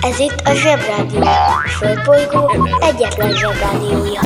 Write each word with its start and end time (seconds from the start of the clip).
Ez 0.00 0.18
itt 0.18 0.40
a 0.44 0.54
Zsebrádió. 0.54 1.20
A 1.22 1.68
Földbolygó 1.68 2.68
egyetlen 2.80 3.32
Zsebrádiója. 3.32 4.20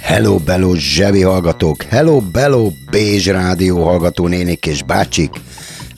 Hello, 0.00 0.38
bello, 0.38 0.74
zsebi 0.74 1.22
hallgatók! 1.22 1.82
Hello, 1.82 2.20
bello, 2.20 2.70
Bézs 2.90 3.26
rádió 3.26 3.84
hallgató 3.84 4.26
nénik 4.26 4.66
és 4.66 4.82
bácsik! 4.82 5.30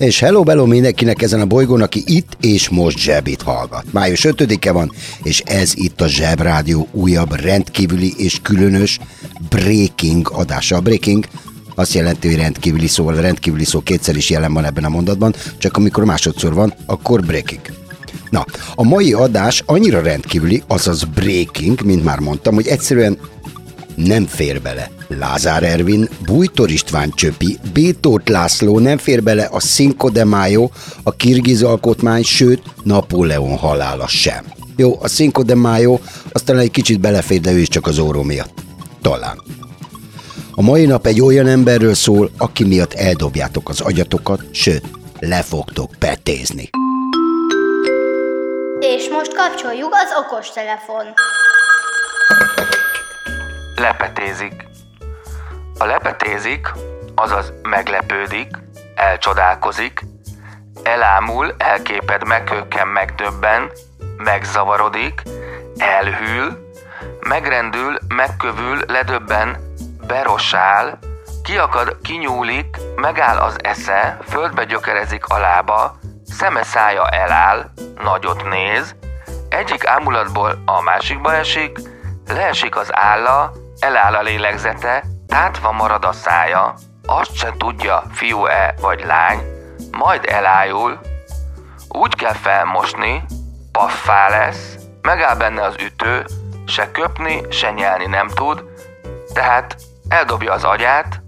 És 0.02 0.20
hello, 0.20 0.42
bello 0.42 0.66
mindenkinek 0.66 1.22
ezen 1.22 1.40
a 1.40 1.46
bolygón, 1.46 1.82
aki 1.82 2.02
itt 2.06 2.36
és 2.40 2.68
most 2.68 2.98
zsebit 2.98 3.42
hallgat. 3.42 3.92
Május 3.92 4.26
5-e 4.28 4.72
van, 4.72 4.92
és 5.22 5.40
ez 5.40 5.72
itt 5.74 6.00
a 6.00 6.08
Zsebrádió 6.08 6.88
újabb 6.92 7.34
rendkívüli 7.34 8.14
és 8.16 8.38
különös 8.42 8.98
breaking 9.48 10.30
adása. 10.32 10.76
A 10.76 10.80
breaking 10.80 11.26
azt 11.74 11.92
jelenti, 11.92 12.28
hogy 12.28 12.36
rendkívüli 12.36 12.86
szó, 12.86 13.08
a 13.08 13.20
rendkívüli 13.20 13.64
szó 13.64 13.80
kétszer 13.80 14.16
is 14.16 14.30
jelen 14.30 14.52
van 14.52 14.64
ebben 14.64 14.84
a 14.84 14.88
mondatban, 14.88 15.34
csak 15.58 15.76
amikor 15.76 16.04
másodszor 16.04 16.54
van, 16.54 16.74
akkor 16.86 17.24
breaking. 17.24 17.60
Na, 18.30 18.44
a 18.74 18.82
mai 18.82 19.12
adás 19.12 19.62
annyira 19.66 20.02
rendkívüli, 20.02 20.62
azaz 20.66 21.04
breaking, 21.04 21.82
mint 21.82 22.04
már 22.04 22.18
mondtam, 22.18 22.54
hogy 22.54 22.66
egyszerűen 22.66 23.18
nem 23.94 24.26
fér 24.26 24.62
bele. 24.62 24.90
Lázár 25.18 25.62
Ervin, 25.62 26.08
Bújtor 26.26 26.70
István 26.70 27.10
Csöpi, 27.14 27.58
Bétót 27.72 28.28
László 28.28 28.78
nem 28.78 28.98
fér 28.98 29.22
bele 29.22 29.48
a 29.50 29.60
Cinco 29.60 30.08
de 30.08 30.24
Mayo, 30.24 30.68
a 31.02 31.12
kirgiz 31.12 31.62
alkotmány, 31.62 32.22
sőt 32.22 32.62
Napóleon 32.82 33.56
halála 33.56 34.08
sem. 34.08 34.44
Jó, 34.76 34.98
a 35.00 35.08
Cinco 35.08 35.42
de 35.42 35.54
Mayo 35.54 35.98
aztán 36.32 36.58
egy 36.58 36.70
kicsit 36.70 37.00
belefér, 37.00 37.40
de 37.40 37.52
ő 37.52 37.58
is 37.58 37.68
csak 37.68 37.86
az 37.86 37.98
óró 37.98 38.22
miatt. 38.22 38.58
Talán. 39.02 39.42
A 40.54 40.62
mai 40.62 40.86
nap 40.86 41.06
egy 41.06 41.20
olyan 41.20 41.46
emberről 41.46 41.94
szól, 41.94 42.30
aki 42.36 42.64
miatt 42.64 42.92
eldobjátok 42.92 43.68
az 43.68 43.80
agyatokat, 43.80 44.42
sőt, 44.50 44.84
le 45.20 45.42
fogtok 45.42 45.90
petézni. 45.98 46.70
És 48.80 49.08
most 49.10 49.34
kapcsoljuk 49.34 49.90
az 49.92 50.24
okostelefon. 50.24 51.04
lepetézik. 53.76 54.71
A 55.82 55.84
lepetézik, 55.84 56.72
azaz 57.14 57.52
meglepődik, 57.62 58.56
elcsodálkozik, 58.94 60.00
elámul, 60.82 61.54
elképed 61.58 62.26
meghökken, 62.26 62.88
megdöbben, 62.88 63.70
megzavarodik, 64.16 65.22
elhűl, 65.76 66.70
megrendül, 67.28 67.98
megkövül, 68.08 68.78
ledöbben, 68.86 69.56
berossál, 70.06 70.98
kiakad, 71.42 71.96
kinyúlik, 72.02 72.76
megáll 72.96 73.38
az 73.38 73.56
esze, 73.62 74.18
földbe 74.28 74.64
gyökerezik 74.64 75.26
a 75.26 75.38
lába, 75.38 75.98
szeme 76.24 76.62
szája 76.62 77.08
eláll, 77.08 77.70
nagyot 78.02 78.48
néz, 78.48 78.94
egyik 79.48 79.86
ámulatból 79.86 80.62
a 80.64 80.80
másikba 80.80 81.34
esik, 81.34 81.78
leesik 82.26 82.76
az 82.76 82.88
álla, 82.94 83.52
eláll 83.80 84.14
a 84.14 84.22
lélegzete, 84.22 85.11
tátva 85.32 85.72
marad 85.72 86.04
a 86.04 86.12
szája, 86.12 86.74
azt 87.06 87.34
se 87.34 87.52
tudja, 87.58 88.02
fiú-e 88.10 88.74
vagy 88.80 89.04
lány, 89.04 89.42
majd 89.90 90.24
elájul, 90.28 91.00
úgy 91.88 92.14
kell 92.14 92.32
felmosni, 92.32 93.24
paffá 93.72 94.28
lesz, 94.28 94.76
megáll 95.02 95.36
benne 95.36 95.62
az 95.62 95.74
ütő, 95.78 96.24
se 96.66 96.90
köpni, 96.90 97.42
se 97.50 97.70
nyelni 97.70 98.06
nem 98.06 98.28
tud, 98.28 98.64
tehát 99.34 99.76
eldobja 100.08 100.52
az 100.52 100.64
agyát, 100.64 101.22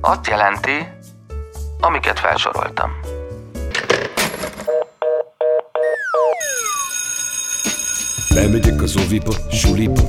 azt 0.00 0.26
jelenti, 0.26 0.88
amiket 1.80 2.18
felsoroltam. 2.18 3.00
Bemegyek 8.36 8.82
az 8.82 8.96
oviba, 8.96 9.34
suliba 9.50 10.00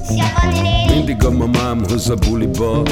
Mindig 0.94 1.24
a 1.24 1.32
mamám 1.32 1.84
hoz 1.90 2.10
a 2.10 2.16
buliba. 2.16 2.84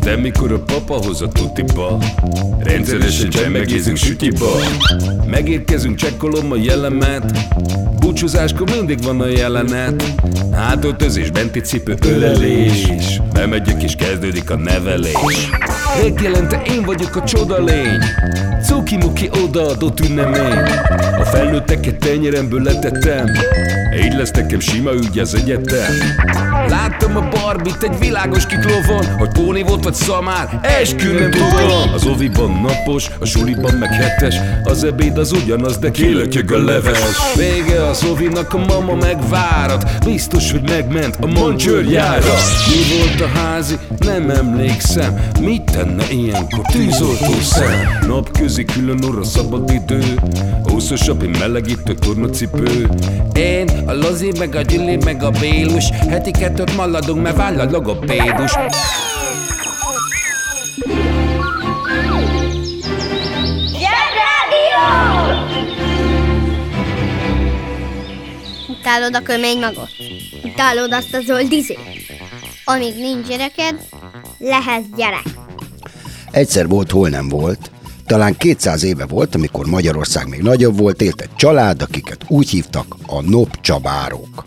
De 0.00 0.16
mikor 0.16 0.52
a 0.52 0.58
papa 0.58 0.94
hoz 0.94 1.22
a 1.22 1.28
tutiba 1.28 1.98
Rendszeresen 2.58 3.30
csemmegézünk 3.30 3.96
sütiba. 3.96 4.50
Megérkezünk, 5.26 5.96
csekkolom 5.96 6.52
a 6.52 6.56
jellemet. 6.56 7.32
Búcsúzáskor 7.98 8.70
mindig 8.70 9.02
van 9.02 9.20
a 9.20 9.26
jelenet. 9.26 10.14
Átöltözés, 10.52 11.30
benti 11.30 11.60
cipő, 11.60 11.94
ölelés. 12.06 12.86
Bemegyek 13.32 13.82
és 13.82 13.94
kezdődik 13.94 14.50
a 14.50 14.56
nevelés. 14.56 15.48
Megjelente 16.02 16.62
én 16.66 16.82
vagyok 16.82 17.16
a 17.16 17.24
csoda 17.24 17.64
lény. 17.64 17.98
Cuki-muki 18.62 19.30
odaadott 19.44 20.00
ünnemény. 20.00 20.58
A 21.20 21.24
felnőtteket 21.24 21.98
tenyeremből 21.98 22.62
letettem 22.62 23.26
Így 24.02 24.12
lesz 24.12 24.30
nekem 24.30 24.60
sima 24.60 24.92
ügy 24.92 25.18
az 25.18 25.34
egyetem. 25.34 25.92
Láttam 26.68 27.16
a 27.16 27.28
barbit 27.28 27.82
egy 27.82 27.98
világos 27.98 28.46
kiklovon 28.46 29.06
Hogy 29.18 29.28
Póni 29.28 29.62
volt 29.62 29.84
vagy 29.84 29.94
szamár, 29.94 30.60
eskü 30.80 31.18
nem 31.18 31.30
tudom. 31.30 31.92
Az 31.94 32.06
oviban 32.06 32.60
napos, 32.62 33.10
a 33.20 33.24
suliban 33.24 33.74
meg 33.74 33.92
hetes 33.92 34.36
Az 34.64 34.84
ebéd 34.84 35.18
az 35.18 35.32
ugyanaz, 35.32 35.78
de 35.78 35.90
kilötyög 35.90 36.52
a 36.52 36.64
leves. 36.64 36.98
Vége 37.36 37.86
az 37.86 38.04
ovinak, 38.04 38.54
a 38.54 38.58
mama 38.58 38.94
megvárat 38.94 40.04
Biztos, 40.04 40.50
hogy 40.50 40.62
megment 40.68 41.16
a 41.20 41.26
mancsőrjára 41.26 42.34
Mi 42.68 42.96
volt 42.96 43.20
a 43.20 43.38
házi? 43.38 43.74
Nem 43.98 44.30
emlékszem. 44.30 45.20
Mit 45.40 45.62
tenne 45.62 46.04
ilyenkor 46.10 46.64
tűzoltó 46.72 47.32
szem? 47.40 47.98
Napközi 48.06 48.64
külön 48.64 49.04
orra 49.04 49.24
szabad 49.24 49.70
idő. 49.70 50.02
Húszosabb, 50.62 51.38
melegítő 51.38 51.94
tornacipő. 51.94 52.88
Én, 53.34 53.68
a 53.86 53.92
Lozi, 53.92 54.32
meg 54.38 54.54
a 54.54 54.60
Gyüli, 54.62 54.96
meg 54.96 55.22
a 55.22 55.30
Bélus 55.30 55.90
Heti 55.90 56.30
kettőt 56.30 56.76
maladunk, 56.76 57.22
mert 57.22 57.36
váll 57.36 57.60
a 57.60 57.70
logopédus 57.70 58.52
Zsebrádió! 63.72 64.84
Utálod 68.68 69.16
a 69.16 69.22
kömény 69.22 69.58
magot? 69.58 69.90
Utálod 70.44 70.92
azt 70.92 71.14
a 71.14 71.20
zöld 71.20 71.52
izét? 71.52 71.78
Amíg 72.64 72.94
nincs 72.96 73.26
gyereked, 73.26 73.74
lehetsz 74.38 74.86
gyerek. 74.96 75.24
Egyszer 76.30 76.68
volt, 76.68 76.90
hol 76.90 77.08
nem 77.08 77.28
volt. 77.28 77.70
Talán 78.06 78.36
200 78.36 78.82
éve 78.82 79.06
volt, 79.06 79.34
amikor 79.34 79.66
Magyarország 79.66 80.28
még 80.28 80.42
nagyobb 80.42 80.78
volt, 80.78 81.02
élt 81.02 81.20
egy 81.20 81.34
család, 81.36 81.82
akiket 81.82 82.24
úgy 82.28 82.50
hívtak 82.50 82.96
a 83.06 83.20
Nopcsa 83.20 83.78
bárók. 83.78 84.44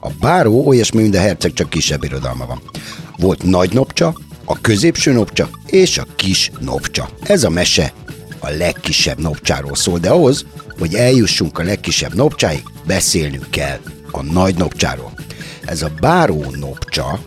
A 0.00 0.08
báró 0.20 0.66
olyasmi, 0.66 1.02
mint 1.02 1.14
a 1.14 1.20
herceg, 1.20 1.52
csak 1.52 1.70
kisebb 1.70 2.04
irodalma 2.04 2.46
van. 2.46 2.60
Volt 3.18 3.42
nagy 3.42 3.72
nopcsa, 3.72 4.14
a 4.44 4.60
középső 4.60 5.12
nopcsa 5.12 5.48
és 5.66 5.98
a 5.98 6.06
kis 6.16 6.50
nopcsa. 6.60 7.08
Ez 7.22 7.44
a 7.44 7.50
mese 7.50 7.92
a 8.38 8.50
legkisebb 8.50 9.18
nopcsáról 9.18 9.74
szól, 9.74 9.98
de 9.98 10.10
ahhoz, 10.10 10.44
hogy 10.78 10.94
eljussunk 10.94 11.58
a 11.58 11.62
legkisebb 11.62 12.14
nopcsáig, 12.14 12.62
beszélnünk 12.86 13.50
kell 13.50 13.78
a 14.10 14.22
nagy 14.22 14.54
nopcsáról. 14.54 15.12
Ez 15.64 15.82
a 15.82 15.90
báró 16.00 16.44
nopcsa, 16.58 17.20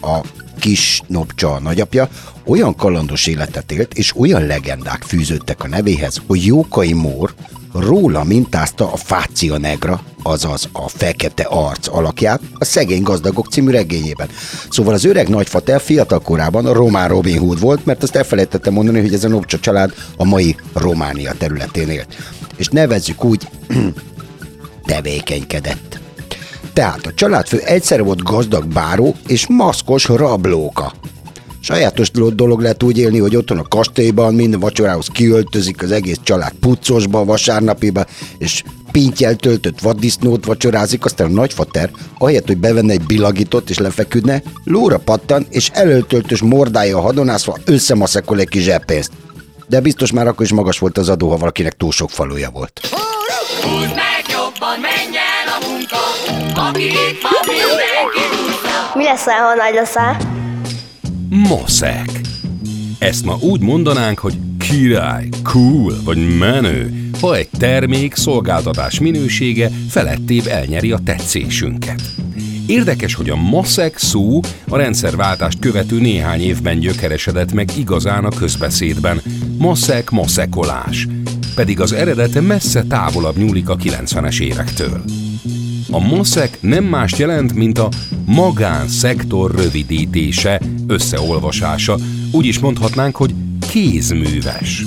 a 0.00 0.20
kis 0.64 1.02
nopcsa 1.06 1.52
a 1.52 1.60
nagyapja, 1.60 2.08
olyan 2.46 2.76
kalandos 2.76 3.26
életet 3.26 3.72
élt, 3.72 3.94
és 3.94 4.16
olyan 4.16 4.46
legendák 4.46 5.02
fűződtek 5.02 5.64
a 5.64 5.68
nevéhez, 5.68 6.20
hogy 6.26 6.44
Jókai 6.44 6.92
Mór 6.92 7.34
róla 7.72 8.24
mintázta 8.24 8.92
a 8.92 8.96
Fácia 8.96 9.58
Negra, 9.58 10.02
azaz 10.22 10.68
a 10.72 10.88
fekete 10.88 11.42
arc 11.42 11.88
alakját 11.88 12.40
a 12.54 12.64
Szegény 12.64 13.02
Gazdagok 13.02 13.48
című 13.50 13.70
regényében. 13.70 14.28
Szóval 14.70 14.94
az 14.94 15.04
öreg 15.04 15.28
nagyfater 15.28 15.80
fiatal 15.80 16.20
korában 16.20 16.66
a 16.66 16.72
román 16.72 17.08
Robin 17.08 17.38
Hood 17.38 17.60
volt, 17.60 17.84
mert 17.84 18.02
azt 18.02 18.16
elfelejtettem 18.16 18.72
mondani, 18.72 19.00
hogy 19.00 19.14
ez 19.14 19.24
a 19.24 19.28
Nopcsa 19.28 19.58
család 19.58 19.94
a 20.16 20.24
mai 20.24 20.56
Románia 20.72 21.32
területén 21.38 21.88
élt. 21.88 22.16
És 22.56 22.68
nevezzük 22.68 23.24
úgy, 23.24 23.48
tevékenykedett. 24.86 26.03
Tehát 26.74 27.06
a 27.06 27.14
családfő 27.14 27.58
egyszerre 27.58 28.02
volt 28.02 28.22
gazdag 28.22 28.66
báró 28.66 29.14
és 29.26 29.46
maszkos 29.48 30.08
rablóka. 30.08 30.92
Sajátos 31.60 32.10
dolog 32.10 32.60
lehet 32.60 32.82
úgy 32.82 32.98
élni, 32.98 33.18
hogy 33.18 33.36
otthon 33.36 33.58
a 33.58 33.68
kastélyban 33.68 34.34
minden 34.34 34.60
vacsorához 34.60 35.06
kiöltözik 35.06 35.82
az 35.82 35.90
egész 35.90 36.18
család 36.22 36.52
puccosba, 36.60 37.24
vasárnapiba, 37.24 38.04
és 38.38 38.62
pintyel 38.92 39.36
töltött 39.36 39.80
vaddisznót 39.80 40.44
vacsorázik, 40.44 41.04
aztán 41.04 41.26
a 41.26 41.34
nagyfater, 41.34 41.90
ahelyett, 42.18 42.46
hogy 42.46 42.56
bevenne 42.56 42.92
egy 42.92 43.06
bilagított 43.06 43.70
és 43.70 43.78
lefeküdne, 43.78 44.42
lóra 44.64 44.98
pattan, 44.98 45.46
és 45.50 45.70
előtöltös 45.72 46.40
mordája 46.40 47.00
hadonászva 47.00 47.58
összemaszekol 47.64 48.40
egy 48.40 48.48
kis 48.48 48.62
zseppénzt. 48.62 49.12
De 49.66 49.80
biztos 49.80 50.12
már 50.12 50.26
akkor 50.26 50.44
is 50.44 50.52
magas 50.52 50.78
volt 50.78 50.98
az 50.98 51.08
adó, 51.08 51.30
ha 51.30 51.36
valakinek 51.36 51.72
túl 51.72 51.92
sok 51.92 52.10
faluja 52.10 52.50
volt. 52.50 52.80
Húzd 53.62 53.94
meg 53.94 54.24
jobban, 54.28 54.80
menj 54.80 55.16
el 55.16 55.33
a 55.60 55.68
munka, 55.68 55.96
aki 56.68 56.84
itt 56.84 57.20
van, 57.22 57.32
mindenki 57.46 58.24
Mi 58.94 59.04
leszel, 59.04 59.38
ha 59.38 59.54
nagy 59.54 59.74
leszel? 59.74 60.16
Maszek. 61.28 62.20
Ezt 62.98 63.24
ma 63.24 63.36
úgy 63.40 63.60
mondanánk, 63.60 64.18
hogy 64.18 64.34
király, 64.58 65.28
cool 65.42 65.94
vagy 66.04 66.38
menő, 66.38 67.10
ha 67.20 67.36
egy 67.36 67.48
termék 67.58 68.14
szolgáltatás 68.14 69.00
minősége 69.00 69.70
felettébb 69.88 70.46
elnyeri 70.46 70.92
a 70.92 70.98
tetszésünket. 71.04 72.02
Érdekes, 72.66 73.14
hogy 73.14 73.30
a 73.30 73.36
maszek 73.36 73.98
szó 73.98 74.40
a 74.68 74.76
rendszerváltást 74.76 75.58
követő 75.58 76.00
néhány 76.00 76.40
évben 76.40 76.78
gyökeresedett 76.78 77.52
meg 77.52 77.68
igazán 77.76 78.24
a 78.24 78.28
közbeszédben. 78.28 79.22
Maszek, 79.58 80.10
maszekolás. 80.10 81.06
Pedig 81.54 81.80
az 81.80 81.92
eredete 81.92 82.40
messze 82.40 82.82
távolabb 82.82 83.36
nyúlik 83.36 83.68
a 83.68 83.76
90-es 83.76 84.40
évektől. 84.40 85.04
A 85.90 85.98
MOSZEK 85.98 86.58
nem 86.60 86.84
más 86.84 87.18
jelent, 87.18 87.54
mint 87.54 87.78
a 87.78 87.88
magánszektor 88.26 89.54
rövidítése, 89.54 90.60
összeolvasása. 90.86 91.98
Úgy 92.30 92.46
is 92.46 92.58
mondhatnánk, 92.58 93.16
hogy 93.16 93.34
kézműves. 93.70 94.84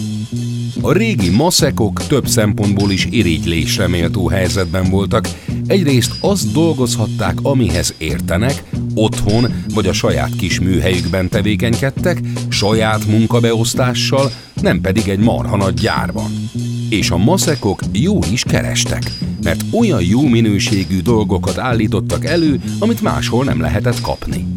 A 0.82 0.92
régi 0.92 1.30
maszekok 1.30 2.08
több 2.08 2.28
szempontból 2.28 2.92
is 2.92 3.08
irigylésre 3.10 3.88
méltó 3.88 4.28
helyzetben 4.28 4.90
voltak. 4.90 5.30
Egyrészt 5.68 6.12
azt 6.20 6.52
dolgozhatták, 6.52 7.38
amihez 7.42 7.94
értenek, 7.98 8.64
otthon 8.94 9.64
vagy 9.74 9.88
a 9.88 9.94
saját 9.94 10.36
kis 10.36 10.60
műhelyükben 10.60 11.30
tevékenykedtek, 11.30 12.20
saját 12.50 13.06
munkabeosztással, 13.08 14.32
nem 14.62 14.82
pedig 14.82 15.08
egy 15.08 15.20
marha 15.20 15.58
nagy 15.58 15.74
gyárban. 15.74 16.50
És 16.90 17.10
a 17.10 17.18
maszekok 17.18 17.80
jó 17.92 18.20
is 18.32 18.44
kerestek, 18.44 19.12
mert 19.44 19.66
olyan 19.72 20.04
jó 20.04 20.28
minőségű 20.28 21.02
dolgokat 21.02 21.58
állítottak 21.58 22.26
elő, 22.26 22.62
amit 22.80 23.02
máshol 23.02 23.44
nem 23.44 23.62
lehetett 23.62 24.02
kapni. 24.02 24.48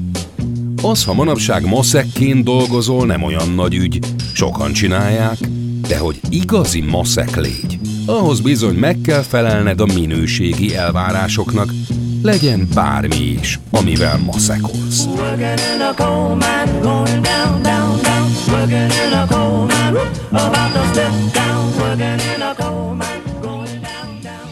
Az, 0.82 1.04
ha 1.04 1.14
manapság 1.14 1.66
maszekként 1.66 2.44
dolgozol, 2.44 3.06
nem 3.06 3.22
olyan 3.22 3.48
nagy 3.54 3.74
ügy. 3.74 3.98
Sokan 4.34 4.72
csinálják, 4.72 5.38
de 5.88 5.98
hogy 5.98 6.20
igazi 6.28 6.80
maszek 6.80 7.36
légy, 7.36 7.78
ahhoz 8.06 8.40
bizony 8.40 8.74
meg 8.74 9.00
kell 9.00 9.22
felelned 9.22 9.80
a 9.80 9.86
minőségi 9.94 10.76
elvárásoknak, 10.76 11.72
legyen 12.22 12.68
bármi 12.74 13.36
is, 13.40 13.60
amivel 13.70 14.18
maszekolsz. 14.18 15.04
Working 15.04 15.58
in 15.74 15.80
a 15.90 15.94
coal 15.94 16.34
mine, 16.34 16.78
going 16.82 17.20
down, 17.20 17.62
down, 17.62 18.02
down. 18.02 18.30
Working 18.48 18.92
in 19.06 19.12
a 19.12 19.26
coal 19.26 19.49
about 20.30 20.72
to 20.72 20.82
step 20.92 21.12
down. 21.32 21.78
Working 21.78 22.20
in 22.34 22.42
a 22.42 22.54
coal 22.54 22.94
mine, 22.94 23.40
going 23.40 23.82
down, 23.82 24.20
down. 24.22 24.48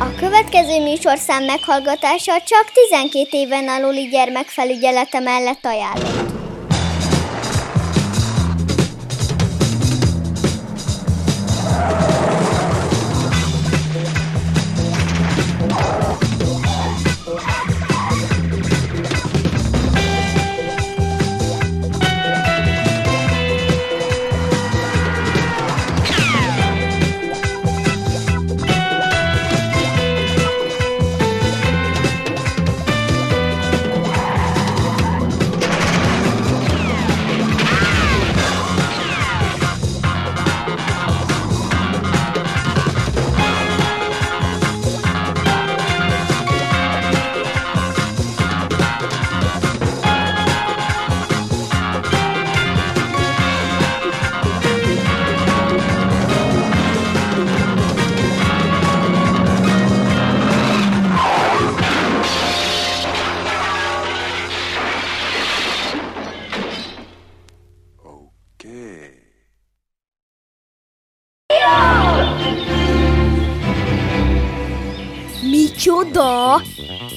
A 0.00 0.14
következő 0.16 0.82
műsorszám 0.82 1.44
meghallgatása 1.44 2.40
csak 2.40 2.64
12 2.90 3.28
éven 3.30 3.68
aluli 3.68 4.08
gyermekfelügyelete 4.08 5.20
mellett 5.20 5.64
ajánlott. 5.64 6.29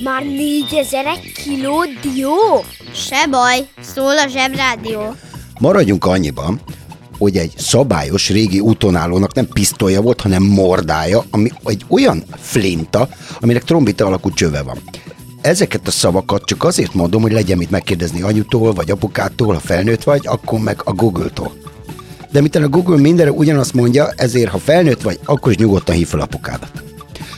Már 0.04 0.24
négyezer 0.24 1.20
kiló 1.44 1.84
dió? 2.02 2.36
Se 2.94 3.28
baj, 3.30 3.68
szól 3.82 4.18
a 4.18 4.28
zsebrádió. 4.28 5.16
Maradjunk 5.60 6.06
annyiban, 6.06 6.62
hogy 7.18 7.38
egy 7.38 7.54
szabályos 7.58 8.30
régi 8.30 8.60
útonállónak 8.60 9.34
nem 9.34 9.48
pisztolya 9.48 10.02
volt, 10.02 10.22
hanem 10.22 10.44
mordája, 10.44 11.24
ami 11.30 11.50
egy 11.66 11.86
olyan 11.88 12.24
flinta, 12.36 13.10
aminek 13.40 13.64
trombita 13.64 14.06
alakú 14.06 14.32
csöve 14.32 14.62
van. 14.62 14.78
Ezeket 15.42 15.88
a 15.88 15.92
szavakat 15.92 16.46
csak 16.46 16.64
azért 16.64 16.94
mondom, 16.94 17.22
hogy 17.22 17.32
legyen 17.32 17.58
mit 17.58 17.72
megkérdezni 17.72 18.22
anyutól, 18.22 18.74
vagy 18.74 18.92
apukától, 18.92 19.54
ha 19.54 19.60
felnőtt 19.60 20.04
vagy, 20.04 20.28
akkor 20.28 20.60
meg 20.60 20.82
a 20.84 20.94
Google-tól. 20.94 21.54
De 22.32 22.40
miután 22.40 22.64
a 22.64 22.70
Google 22.70 22.98
mindenre 22.98 23.32
ugyanazt 23.32 23.74
mondja, 23.74 24.12
ezért 24.16 24.52
ha 24.52 24.58
felnőtt 24.58 25.02
vagy, 25.02 25.20
akkor 25.26 25.52
is 25.52 25.58
nyugodtan 25.58 25.96
hív 25.96 26.08
fel 26.08 26.20
apukádat. 26.20 26.84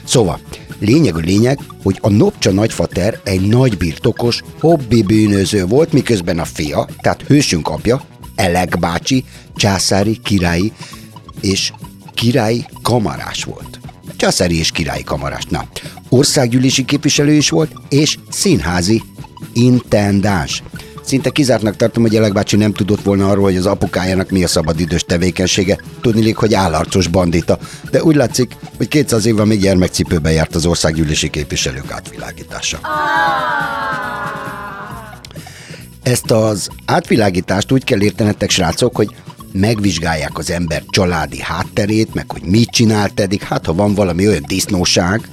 Szóval, 0.03 0.39
lényeg 0.79 1.15
a 1.15 1.19
lényeg, 1.19 1.59
hogy 1.83 1.97
a 2.01 2.09
Nopcsa 2.09 2.51
nagyfater 2.51 3.19
egy 3.23 3.41
nagy 3.41 3.77
birtokos, 3.77 4.41
hobbi 4.59 5.03
bűnöző 5.03 5.65
volt, 5.65 5.93
miközben 5.93 6.39
a 6.39 6.45
fia, 6.45 6.87
tehát 7.01 7.21
hősünk 7.21 7.67
apja, 7.67 8.01
Elek 8.35 8.79
bácsi, 8.79 9.23
császári, 9.55 10.19
királyi 10.23 10.71
és 11.41 11.71
királyi 12.13 12.65
kamarás 12.81 13.43
volt. 13.43 13.79
Császári 14.15 14.57
és 14.57 14.71
királyi 14.71 15.03
kamarás. 15.03 15.43
Na, 15.49 15.67
országgyűlési 16.09 16.85
képviselő 16.85 17.31
is 17.31 17.49
volt, 17.49 17.71
és 17.89 18.17
színházi 18.29 19.03
intendáns. 19.53 20.63
Szinte 21.05 21.29
kizártnak 21.29 21.75
tartom, 21.75 22.03
hogy 22.03 22.15
Elek 22.15 22.33
bácsi 22.33 22.55
nem 22.55 22.73
tudott 22.73 23.01
volna 23.01 23.29
arról, 23.29 23.43
hogy 23.43 23.57
az 23.57 23.65
apukájának 23.65 24.29
mi 24.29 24.43
a 24.43 24.47
szabadidős 24.47 25.03
tevékenysége. 25.03 25.77
Tudnilik, 26.01 26.35
hogy 26.35 26.53
állarcos 26.53 27.07
bandita. 27.07 27.57
De 27.91 28.03
úgy 28.03 28.15
látszik, 28.15 28.55
hogy 28.77 28.87
200 28.87 29.25
évvel 29.25 29.45
még 29.45 29.59
gyermekcipőben 29.59 30.31
járt 30.31 30.55
az 30.55 30.65
országgyűlési 30.65 31.29
képviselők 31.29 31.91
átvilágítása. 31.91 32.79
Ezt 36.03 36.31
az 36.31 36.69
átvilágítást 36.85 37.71
úgy 37.71 37.83
kell 37.83 38.01
értenetek, 38.01 38.49
srácok, 38.49 38.95
hogy 38.95 39.15
megvizsgálják 39.51 40.37
az 40.37 40.51
ember 40.51 40.83
családi 40.87 41.41
hátterét, 41.41 42.13
meg 42.13 42.31
hogy 42.31 42.41
mit 42.43 42.69
csinált 42.69 43.19
eddig, 43.19 43.41
hát 43.41 43.65
ha 43.65 43.73
van 43.73 43.93
valami 43.93 44.27
olyan 44.27 44.43
disznóság, 44.47 45.29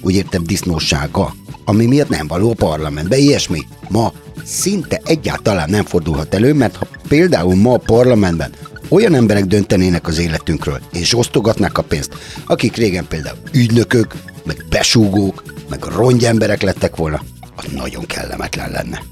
úgy 0.00 0.14
értem 0.14 0.44
disznósága, 0.44 1.34
ami 1.64 1.86
miatt 1.86 2.08
nem 2.08 2.26
való 2.26 2.50
a 2.50 2.54
parlamentbe, 2.54 3.16
ilyesmi. 3.16 3.66
Ma 3.88 4.12
szinte 4.44 5.00
egyáltalán 5.04 5.70
nem 5.70 5.84
fordulhat 5.84 6.34
elő, 6.34 6.52
mert 6.52 6.76
ha 6.76 6.86
például 7.08 7.54
ma 7.54 7.72
a 7.72 7.78
parlamentben 7.78 8.52
olyan 8.88 9.14
emberek 9.14 9.44
döntenének 9.44 10.06
az 10.06 10.18
életünkről, 10.18 10.80
és 10.92 11.14
osztogatnák 11.14 11.78
a 11.78 11.82
pénzt, 11.82 12.14
akik 12.46 12.76
régen 12.76 13.06
például 13.08 13.38
ügynökök, 13.52 14.14
meg 14.44 14.64
besúgók, 14.68 15.42
meg 15.68 15.84
rongyemberek 15.84 16.62
lettek 16.62 16.96
volna, 16.96 17.22
az 17.56 17.64
nagyon 17.72 18.06
kellemetlen 18.06 18.70
lenne. 18.70 19.02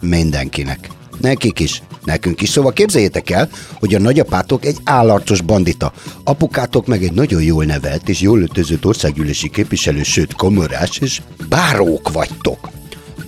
Mindenkinek. 0.00 0.88
Nekik 1.20 1.60
is, 1.60 1.82
nekünk 2.04 2.40
is. 2.40 2.48
Szóval 2.48 2.72
képzeljétek 2.72 3.30
el, 3.30 3.48
hogy 3.74 3.94
a 3.94 3.98
nagyapátok 3.98 4.64
egy 4.64 4.76
állarcos 4.84 5.40
bandita, 5.40 5.92
apukátok 6.24 6.86
meg 6.86 7.02
egy 7.02 7.12
nagyon 7.12 7.42
jól 7.42 7.64
nevelt 7.64 8.08
és 8.08 8.20
jól 8.20 8.40
öltözött 8.40 8.86
országgyűlési 8.86 9.50
képviselő, 9.50 10.02
sőt 10.02 10.34
kamarás, 10.34 10.98
és 10.98 11.20
bárók 11.48 12.12
vagytok. 12.12 12.68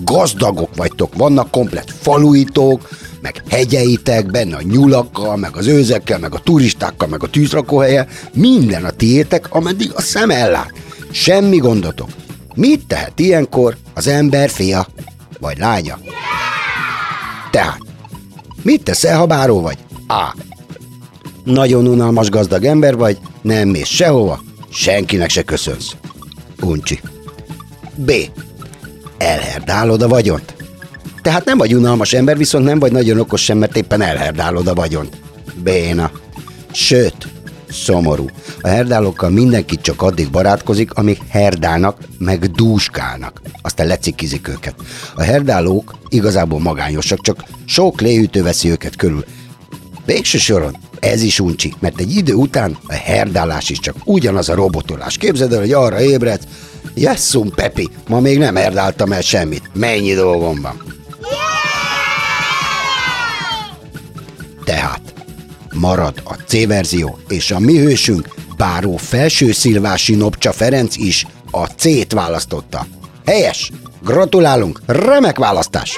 Gazdagok 0.05 0.77
vagytok, 0.77 1.15
vannak 1.15 1.51
komplet 1.51 1.95
faluitok, 2.01 2.89
meg 3.21 3.43
hegyeitek, 3.49 4.31
benne 4.31 4.57
a 4.57 4.63
nyulakkal, 4.63 5.37
meg 5.37 5.57
az 5.57 5.67
őzekkel, 5.67 6.19
meg 6.19 6.35
a 6.35 6.39
turistákkal, 6.39 7.09
meg 7.09 7.23
a 7.23 7.31
tűzrakóhelye, 7.31 8.09
minden 8.33 8.85
a 8.85 8.91
tiétek, 8.91 9.55
ameddig 9.55 9.93
a 9.95 10.01
szem 10.01 10.31
ellát. 10.31 10.73
Semmi 11.11 11.57
gondotok. 11.57 12.09
Mit 12.55 12.87
tehet 12.87 13.21
ilyenkor 13.21 13.77
az 13.95 14.07
ember 14.07 14.51
fia 14.51 14.87
vagy 15.41 15.59
lánya? 15.59 15.99
Tehát, 17.51 17.79
mit 18.63 18.83
teszel, 18.83 19.19
ha 19.19 19.27
báró 19.27 19.61
vagy? 19.61 19.79
A. 20.09 20.37
Nagyon 21.45 21.87
unalmas 21.87 22.29
gazdag 22.29 22.65
ember 22.65 22.97
vagy, 22.97 23.19
nem 23.43 23.69
mész 23.69 23.89
sehova, 23.89 24.43
senkinek 24.71 25.31
se 25.31 25.43
köszönsz. 25.43 25.97
Uncsi. 26.61 27.01
B. 27.95 28.13
Elherdálod 29.19 30.03
a 30.03 30.09
vagyont. 30.09 30.55
Tehát 31.23 31.45
nem 31.45 31.59
vagy 31.59 31.75
unalmas 31.75 32.13
ember, 32.13 32.37
viszont 32.37 32.65
nem 32.65 32.79
vagy 32.79 32.93
nagyon 32.93 33.19
okos 33.19 33.43
sem, 33.43 33.59
mert 33.59 33.77
éppen 33.77 34.01
elherdálod 34.03 34.67
a 34.67 34.75
vagyont. 34.75 35.17
Béna. 35.63 36.11
Sőt, 36.73 37.29
szomorú. 37.71 38.27
A 38.61 38.69
herdálókkal 38.69 39.31
mindenki 39.31 39.77
csak 39.77 40.03
addig 40.03 40.31
barátkozik, 40.31 40.93
amíg 40.93 41.19
herdálnak, 41.29 41.99
meg 42.19 42.51
dúskálnak. 42.51 43.41
Aztán 43.63 43.87
lecikizik 43.87 44.49
őket. 44.49 44.75
A 45.15 45.23
herdálók 45.23 45.95
igazából 46.09 46.61
magányosak, 46.61 47.21
csak 47.21 47.45
sok 47.65 48.01
léütő 48.01 48.43
veszi 48.43 48.71
őket 48.71 48.97
körül. 48.97 49.25
Végső 50.05 50.39
soron 50.39 50.77
ez 51.01 51.23
is 51.23 51.41
uncsi, 51.41 51.75
mert 51.79 52.01
egy 52.01 52.17
idő 52.17 52.35
után 52.35 52.77
a 52.87 52.93
herdálás 52.93 53.71
is 53.71 53.79
csak 53.79 53.97
ugyanaz 54.05 54.49
a 54.49 54.55
robotolás. 54.55 55.17
Képzeld 55.17 55.53
el, 55.53 55.61
hogy 55.61 55.73
arra 55.73 56.01
ébredsz, 56.01 56.45
Jesszum, 56.95 57.51
Pepi, 57.51 57.89
ma 58.09 58.21
még 58.21 58.39
nem 58.39 58.57
herdáltam 58.57 59.13
el 59.13 59.21
semmit. 59.21 59.71
Mennyi 59.73 60.15
dolgom 60.15 60.61
van. 60.61 60.83
Tehát 64.65 65.15
marad 65.75 66.21
a 66.25 66.35
C 66.35 66.67
verzió, 66.67 67.19
és 67.29 67.51
a 67.51 67.59
mi 67.59 67.79
hősünk, 67.79 68.35
báró 68.57 68.97
felső 68.97 69.53
szilvási 69.53 70.15
Nopcsa 70.15 70.53
Ferenc 70.53 70.97
is 70.97 71.27
a 71.51 71.65
C-t 71.67 72.13
választotta. 72.13 72.87
Helyes! 73.27 73.71
Gratulálunk! 74.03 74.81
Remek 74.87 75.39
választás! 75.39 75.97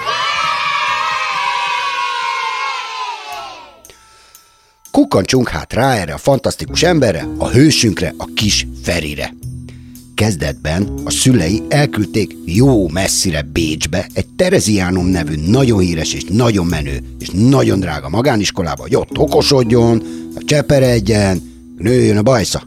Kukkancsunk 4.91 5.49
hát 5.49 5.73
rá 5.73 5.95
erre 5.95 6.13
a 6.13 6.19
fantasztikus 6.19 6.83
emberre, 6.83 7.27
a 7.39 7.49
hősünkre, 7.49 8.15
a 8.17 8.25
kis 8.35 8.67
Ferire. 8.83 9.33
Kezdetben 10.17 10.89
a 11.05 11.11
szülei 11.11 11.63
elküldték 11.69 12.37
jó 12.45 12.89
messzire 12.89 13.43
Bécsbe 13.53 14.07
egy 14.13 14.27
Tereziánum 14.37 15.07
nevű 15.07 15.35
nagyon 15.47 15.79
híres 15.79 16.15
és 16.15 16.25
nagyon 16.25 16.67
menő 16.67 16.99
és 17.19 17.31
nagyon 17.33 17.81
drága 17.81 18.09
magániskolába, 18.09 18.83
hogy 18.83 18.95
ott 18.95 19.19
okosodjon, 19.19 20.03
cseperedjen, 20.39 21.43
nőjön 21.79 22.17
a 22.17 22.23
bajsza. 22.23 22.63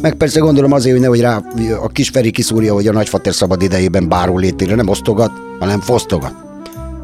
Meg 0.00 0.14
persze 0.14 0.40
gondolom 0.40 0.72
azért, 0.72 0.92
hogy 0.92 1.02
nehogy 1.02 1.20
rá 1.20 1.42
a 1.82 1.88
kis 1.88 2.08
Feri 2.08 2.30
kiszúrja, 2.30 2.74
hogy 2.74 2.86
a 2.86 2.92
nagyfater 2.92 3.34
szabad 3.34 3.62
idejében 3.62 4.08
báró 4.08 4.38
létére 4.38 4.74
nem 4.74 4.88
osztogat, 4.88 5.32
hanem 5.58 5.80
fosztogat. 5.80 6.34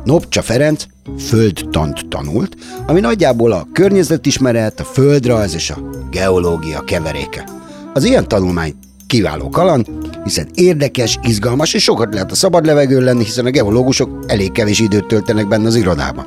Nopcsa 0.05 0.43
Ferenc 0.43 0.85
földtant 1.19 2.09
tanult, 2.09 2.57
ami 2.87 3.01
nagyjából 3.01 3.53
a 3.53 3.69
környezetismeret, 3.73 4.81
a 4.81 4.85
földrajz 4.85 5.55
és 5.55 5.71
a 5.71 5.91
geológia 6.11 6.81
keveréke. 6.81 7.49
Az 7.93 8.05
ilyen 8.05 8.29
tanulmány 8.29 8.75
kiváló 9.07 9.49
kaland, 9.49 9.87
hiszen 10.25 10.49
érdekes, 10.55 11.19
izgalmas 11.23 11.75
és 11.75 11.83
sokat 11.83 12.15
lehet 12.15 12.31
a 12.31 12.35
szabad 12.35 12.67
levegőn 12.67 13.03
lenni, 13.03 13.25
hiszen 13.25 13.47
a 13.47 13.51
geológusok 13.51 14.25
elég 14.27 14.53
kevés 14.53 14.79
időt 14.81 15.07
töltenek 15.07 15.49
benne 15.49 15.67
az 15.67 15.77
irodában. 15.77 16.25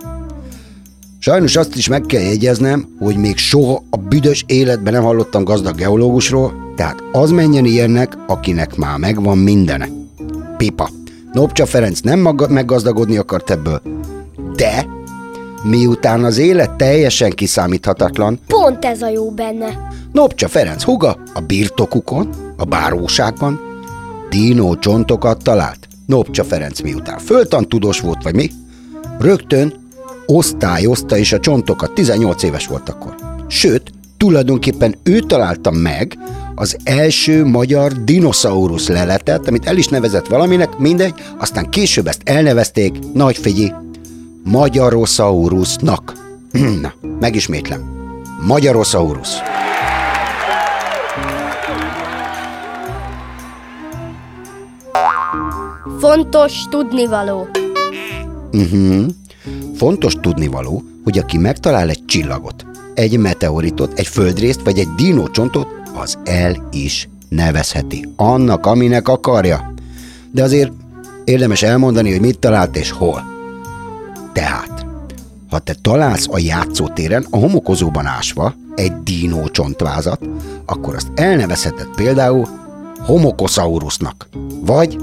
Sajnos 1.20 1.56
azt 1.56 1.76
is 1.76 1.88
meg 1.88 2.02
kell 2.02 2.22
jegyeznem, 2.22 2.96
hogy 3.00 3.16
még 3.16 3.38
soha 3.38 3.84
a 3.90 3.98
büdös 3.98 4.44
életben 4.48 4.94
nem 4.94 5.04
hallottam 5.04 5.44
gazdag 5.44 5.76
geológusról, 5.76 6.74
tehát 6.76 7.04
az 7.12 7.32
menjen 7.32 7.66
ilyennek, 7.66 8.18
akinek 8.28 8.76
már 8.76 8.98
megvan 8.98 9.38
mindene. 9.38 9.88
Pipa. 10.58 10.90
Nopcsa 11.32 11.66
Ferenc 11.66 12.00
nem 12.00 12.20
maga- 12.20 12.50
meggazdagodni 12.50 13.18
akart 13.18 13.50
ebből, 13.50 13.82
de 14.56 14.86
miután 15.64 16.24
az 16.24 16.38
élet 16.38 16.72
teljesen 16.72 17.30
kiszámíthatatlan, 17.30 18.40
Pont 18.48 18.86
ez 18.86 19.02
a 19.02 19.10
jó 19.10 19.32
benne. 19.32 19.88
Nopcsa 20.12 20.48
Ferenc 20.48 20.84
huga 20.84 21.18
a 21.34 21.40
birtokukon, 21.40 22.30
a 22.60 22.66
báróságban, 22.66 23.60
dínó 24.30 24.76
csontokat 24.76 25.44
talált. 25.44 25.88
Nopcsa 26.06 26.44
Ferenc 26.44 26.82
miután 26.82 27.20
föltan 27.20 27.70
tudós 27.70 28.00
volt, 28.00 28.24
vagy 28.24 28.36
mi, 28.36 28.50
rögtön 29.20 29.74
osztályozta 30.26 31.18
is 31.18 31.34
a 31.34 31.40
csontokat, 31.40 31.92
18 31.92 32.44
éves 32.44 32.68
volt 32.68 32.90
akkor. 32.90 33.16
Sőt, 33.48 33.92
tulajdonképpen 34.18 34.96
ő 35.04 35.20
találta 35.20 35.72
meg 35.72 36.18
az 36.56 36.78
első 36.84 37.46
magyar 37.46 38.04
dinoszaurusz 38.04 38.88
leletet, 38.88 39.48
amit 39.48 39.66
el 39.66 39.78
is 39.78 39.88
nevezett 39.88 40.28
valaminek, 40.28 40.78
mindegy, 40.78 41.14
aztán 41.38 41.70
később 41.70 42.08
ezt 42.08 42.22
elnevezték, 42.24 42.94
nagy 43.14 43.38
figyi, 43.38 43.74
Magyarosaurusnak. 44.44 46.14
Na, 46.82 46.94
megismétlem. 47.20 47.82
Magyarosaurus. 48.48 49.30
Fontos 56.00 56.64
tudnivaló. 56.70 57.48
Uh-huh. 58.52 59.06
Fontos 59.76 60.14
tudnivaló, 60.22 60.84
hogy 61.04 61.18
aki 61.18 61.38
megtalál 61.38 61.90
egy 61.90 62.06
csillagot, 62.06 62.66
egy 62.94 63.18
meteoritot, 63.18 64.00
egy 64.00 64.08
földrészt 64.08 64.62
vagy 64.64 64.80
egy 64.80 64.88
dinócsontot, 64.96 65.68
az 65.94 66.18
el 66.24 66.68
is 66.72 67.10
nevezheti. 67.30 68.10
Annak, 68.16 68.66
aminek 68.66 69.08
akarja. 69.08 69.74
De 70.32 70.44
azért 70.44 70.72
érdemes 71.24 71.64
elmondani, 71.64 72.12
hogy 72.12 72.22
mit 72.22 72.40
talált 72.40 72.78
és 72.78 72.92
hol. 72.92 73.24
Tehát, 74.34 74.86
ha 75.50 75.60
te 75.60 75.76
találsz 75.82 76.28
a 76.32 76.40
játszótéren, 76.40 77.26
a 77.30 77.38
homokozóban 77.38 78.06
ásva 78.06 78.56
egy 78.76 78.94
dinó 79.04 79.48
csontvázat, 79.48 80.20
akkor 80.66 80.96
azt 80.96 81.12
elnevezheted 81.16 81.88
például 81.96 82.48
homokosaurusnak, 83.06 84.28
vagy 84.62 84.98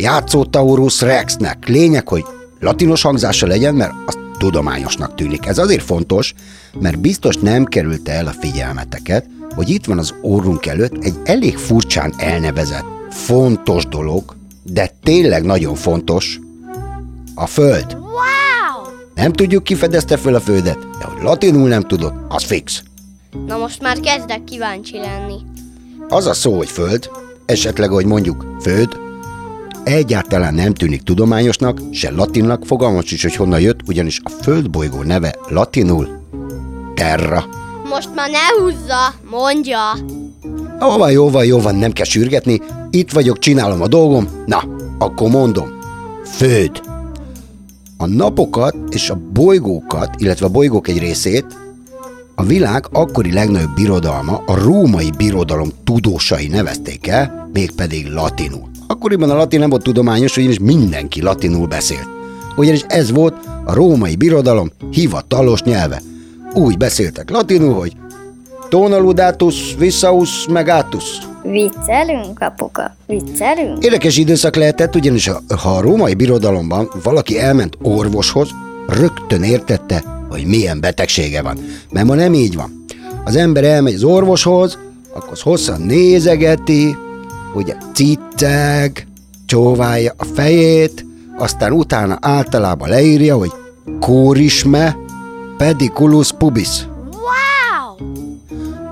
Játszótaurus 0.00 1.00
rexnek. 1.00 1.68
Lényeg, 1.68 2.08
hogy 2.08 2.24
latinos 2.60 3.02
hangzása 3.02 3.46
legyen, 3.46 3.74
mert 3.74 3.92
az 4.06 4.18
tudományosnak 4.38 5.14
tűnik. 5.14 5.46
Ez 5.46 5.58
azért 5.58 5.82
fontos, 5.82 6.34
mert 6.80 6.98
biztos 6.98 7.36
nem 7.36 7.64
kerülte 7.64 8.12
el 8.12 8.26
a 8.26 8.34
figyelmeteket, 8.40 9.26
hogy 9.54 9.68
itt 9.68 9.84
van 9.84 9.98
az 9.98 10.14
orrunk 10.22 10.66
előtt 10.66 11.04
egy 11.04 11.14
elég 11.24 11.56
furcsán 11.56 12.14
elnevezett, 12.16 12.84
fontos 13.10 13.86
dolog, 13.86 14.36
de 14.62 14.90
tényleg 15.02 15.44
nagyon 15.44 15.74
fontos, 15.74 16.38
a 17.34 17.46
Föld. 17.46 17.92
Wow! 17.92 18.92
Nem 19.14 19.32
tudjuk, 19.32 19.64
ki 19.64 19.74
fedezte 19.74 20.16
föl 20.16 20.34
a 20.34 20.40
Földet, 20.40 20.78
de 20.98 21.04
hogy 21.04 21.22
latinul 21.22 21.68
nem 21.68 21.82
tudod, 21.82 22.12
az 22.28 22.44
fix. 22.44 22.82
Na 23.46 23.56
most 23.56 23.82
már 23.82 24.00
kezdek 24.00 24.44
kíváncsi 24.44 24.98
lenni. 24.98 25.36
Az 26.08 26.26
a 26.26 26.34
szó, 26.34 26.56
hogy 26.56 26.68
föld, 26.68 27.10
esetleg, 27.46 27.90
hogy 27.90 28.04
mondjuk 28.04 28.46
föld, 28.60 28.98
egyáltalán 29.84 30.54
nem 30.54 30.74
tűnik 30.74 31.02
tudományosnak, 31.02 31.80
se 31.92 32.10
latinnak, 32.10 32.66
fogalmas 32.66 33.12
is, 33.12 33.22
hogy 33.22 33.36
honnan 33.36 33.60
jött, 33.60 33.80
ugyanis 33.88 34.20
a 34.22 34.30
földbolygó 34.42 35.02
neve 35.02 35.34
latinul 35.48 36.08
terra. 36.94 37.44
Most 37.88 38.08
már 38.14 38.30
ne 38.30 38.62
húzza, 38.62 39.14
mondja. 39.30 39.78
Jó 40.80 40.96
van, 40.96 41.10
jó 41.10 41.30
van, 41.30 41.44
jó 41.44 41.60
van, 41.60 41.74
nem 41.74 41.92
kell 41.92 42.04
sürgetni, 42.04 42.60
itt 42.90 43.10
vagyok, 43.10 43.38
csinálom 43.38 43.82
a 43.82 43.88
dolgom, 43.88 44.28
na, 44.46 44.62
akkor 44.98 45.30
mondom, 45.30 45.68
föld. 46.24 46.80
A 47.96 48.06
napokat 48.06 48.76
és 48.90 49.10
a 49.10 49.18
bolygókat, 49.32 50.14
illetve 50.18 50.46
a 50.46 50.50
bolygók 50.50 50.88
egy 50.88 50.98
részét 50.98 51.46
a 52.40 52.42
világ 52.42 52.86
akkori 52.92 53.32
legnagyobb 53.32 53.74
birodalma, 53.74 54.42
a 54.46 54.54
római 54.54 55.10
birodalom 55.16 55.68
tudósai 55.84 56.46
nevezték 56.46 57.06
el, 57.06 57.48
mégpedig 57.52 58.06
latinul. 58.06 58.69
Akkoriban 58.90 59.30
a 59.30 59.36
latin 59.36 59.60
nem 59.60 59.70
volt 59.70 59.82
tudományos, 59.82 60.36
ugyanis 60.36 60.58
mindenki 60.58 61.22
latinul 61.22 61.66
beszélt. 61.66 62.08
Ugyanis 62.56 62.84
ez 62.88 63.10
volt 63.10 63.34
a 63.64 63.74
római 63.74 64.16
birodalom 64.16 64.70
hivatalos 64.90 65.62
nyelve. 65.62 66.00
Úgy 66.54 66.76
beszéltek 66.76 67.30
latinul, 67.30 67.74
hogy 67.74 67.92
tonaludatus, 68.68 69.74
vissaus, 69.78 70.46
megatus. 70.46 71.04
Viccelünk, 71.42 72.40
apuka? 72.40 72.96
Viccelünk? 73.06 73.84
Érdekes 73.84 74.16
időszak 74.16 74.56
lehetett, 74.56 74.94
ugyanis 74.94 75.28
ha 75.28 75.40
ha 75.56 75.76
a 75.76 75.80
római 75.80 76.14
birodalomban 76.14 76.90
valaki 77.02 77.38
elment 77.38 77.76
orvoshoz, 77.82 78.48
rögtön 78.88 79.42
értette, 79.42 80.04
hogy 80.28 80.44
milyen 80.44 80.80
betegsége 80.80 81.42
van. 81.42 81.58
Mert 81.90 82.06
ma 82.06 82.14
nem 82.14 82.34
így 82.34 82.54
van. 82.54 82.84
Az 83.24 83.36
ember 83.36 83.64
elmegy 83.64 83.94
az 83.94 84.04
orvoshoz, 84.04 84.78
akkor 85.12 85.38
hosszan 85.42 85.80
nézegeti, 85.80 86.96
ugye 87.54 87.76
cicceg, 87.94 89.06
csóválja 89.46 90.14
a 90.16 90.24
fejét, 90.24 91.06
aztán 91.38 91.72
utána 91.72 92.18
általában 92.20 92.88
leírja, 92.88 93.36
hogy 93.36 93.52
kórisme, 94.00 94.96
pediculus 95.56 96.32
pubis. 96.32 96.86
Wow! 97.10 98.08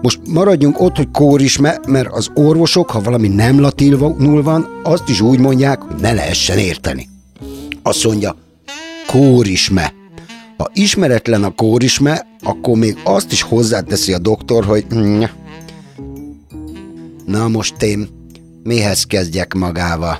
Most 0.02 0.20
maradjunk 0.26 0.80
ott, 0.80 0.96
hogy 0.96 1.10
kórisme, 1.10 1.80
mert 1.86 2.12
az 2.12 2.30
orvosok, 2.34 2.90
ha 2.90 3.00
valami 3.00 3.28
nem 3.28 3.60
latinul 3.60 4.42
van, 4.42 4.66
azt 4.82 5.08
is 5.08 5.20
úgy 5.20 5.38
mondják, 5.38 5.82
hogy 5.82 6.00
ne 6.00 6.12
lehessen 6.12 6.58
érteni. 6.58 7.08
Azt 7.82 8.04
mondja, 8.04 8.36
kórisme. 9.06 9.92
Ha 10.56 10.70
ismeretlen 10.72 11.44
a 11.44 11.54
kórisme, 11.54 12.26
akkor 12.42 12.78
még 12.78 12.98
azt 13.04 13.32
is 13.32 13.42
hozzáteszi 13.42 14.12
a 14.12 14.18
doktor, 14.18 14.64
hogy 14.64 14.86
na 17.26 17.48
most 17.48 17.82
én 17.82 18.17
mihez 18.68 19.04
kezdjek 19.04 19.54
magával? 19.54 20.18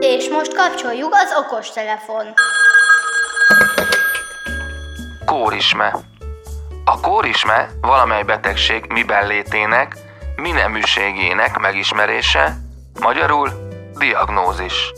És 0.00 0.28
most 0.28 0.54
kapcsoljuk 0.54 1.14
az 1.14 1.44
okostelefon. 1.44 2.26
Kórisme. 5.24 5.96
A 6.84 7.00
kórisme 7.00 7.68
valamely 7.80 8.22
betegség 8.22 8.84
miben 8.88 9.26
létének, 9.26 9.96
mi 10.36 10.50
neműségének 10.50 11.58
megismerése, 11.58 12.56
magyarul 13.00 13.48
diagnózis. 13.98 14.92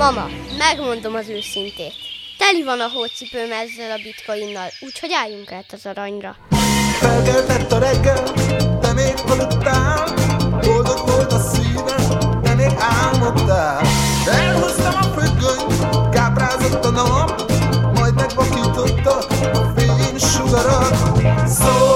Mama, 0.00 0.26
megmondom 0.58 1.14
az 1.14 1.28
őszintét. 1.28 1.94
Teli 2.38 2.62
van 2.62 2.80
a 2.80 2.88
hócipőm 2.94 3.52
ezzel 3.52 3.90
a 3.90 4.02
bitcoinnal, 4.02 4.68
úgyhogy 4.80 5.12
álljunk 5.12 5.52
át 5.52 5.72
az 5.72 5.86
aranyra. 5.86 6.36
Felkeltett 7.00 7.72
a 7.72 7.78
reggel, 7.78 8.22
te 8.80 8.92
még 8.92 9.14
aludtál 9.26 10.14
Boldog 10.60 11.00
volt 11.06 11.32
a 11.32 11.38
szívem, 11.38 12.40
te 12.42 12.54
még 12.54 12.72
álmodtál 12.78 13.80
Elhoztam 14.26 14.94
a 14.94 15.20
függönyt, 15.20 16.10
káprázott 16.10 16.84
a 16.84 16.90
nap 16.90 17.52
Majd 17.94 18.14
megvakította 18.14 19.16
a 19.52 19.72
fény 19.76 20.18
sugarat 20.18 20.96
Szólj 21.48 21.89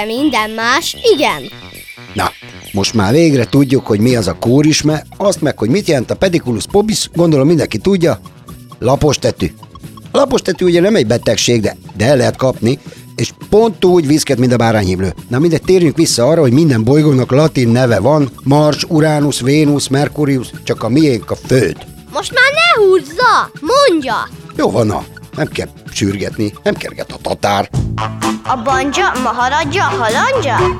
de 0.00 0.06
minden 0.06 0.50
más 0.50 0.96
igen. 1.14 1.42
Na, 2.14 2.30
most 2.72 2.94
már 2.94 3.12
végre 3.12 3.44
tudjuk, 3.44 3.86
hogy 3.86 4.00
mi 4.00 4.16
az 4.16 4.26
a 4.26 4.36
kórisme, 4.38 5.06
azt 5.16 5.40
meg, 5.40 5.58
hogy 5.58 5.68
mit 5.68 5.88
jelent 5.88 6.10
a 6.10 6.16
pediculus 6.16 6.64
pobis, 6.70 7.10
gondolom 7.14 7.46
mindenki 7.46 7.78
tudja, 7.78 8.20
lapos 8.78 9.18
tetű. 9.18 9.52
A 10.10 10.16
lapos 10.16 10.42
tetű 10.42 10.64
ugye 10.64 10.80
nem 10.80 10.94
egy 10.94 11.06
betegség, 11.06 11.60
de, 11.60 11.76
de 11.96 12.04
el 12.06 12.16
lehet 12.16 12.36
kapni, 12.36 12.78
és 13.16 13.30
pont 13.48 13.84
úgy 13.84 14.06
viszket, 14.06 14.38
mint 14.38 14.52
a 14.52 14.56
bárányhimlő. 14.56 15.14
Na 15.28 15.38
mindegy, 15.38 15.62
térjünk 15.62 15.96
vissza 15.96 16.28
arra, 16.28 16.40
hogy 16.40 16.52
minden 16.52 16.84
bolygónak 16.84 17.30
latin 17.30 17.68
neve 17.68 17.98
van, 17.98 18.30
Mars, 18.42 18.84
Uranus, 18.88 19.40
Vénusz, 19.40 19.88
Merkurius, 19.88 20.50
csak 20.62 20.82
a 20.82 20.88
miénk 20.88 21.30
a 21.30 21.36
Föld. 21.36 21.76
Most 22.12 22.32
már 22.34 22.52
ne 22.52 22.84
húzza, 22.84 23.50
mondja! 23.60 24.28
Jó 24.56 24.70
van, 24.70 24.86
na, 24.86 25.04
nem 25.36 25.46
kell 25.46 25.68
sürgetni, 25.92 26.52
nem 26.62 26.74
kerget 26.74 27.12
a 27.12 27.18
tatár. 27.22 27.70
A 28.50 28.62
banja, 28.62 29.12
maharadja, 29.22 29.82
halandja? 29.82 30.78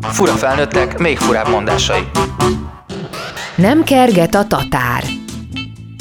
Fura 0.00 0.32
felnőttek, 0.32 0.98
még 0.98 1.18
furább 1.18 1.48
mondásai. 1.48 2.08
Nem 3.54 3.84
kerget 3.84 4.34
a 4.34 4.46
tatár. 4.46 5.04